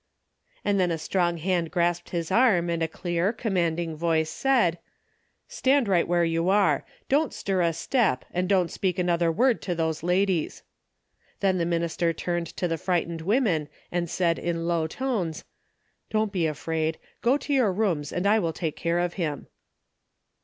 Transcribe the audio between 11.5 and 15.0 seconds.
the minister turned to the frightened women and said in low